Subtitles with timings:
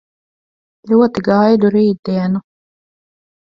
[0.91, 2.43] Ļoti gaidu rītdienu.